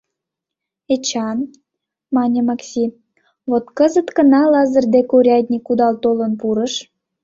[0.93, 1.37] —Эчан,—
[2.15, 2.85] мане Макси,—
[3.49, 6.73] вот кызыт гына Лазыр дек урядник кудал толын пурыш.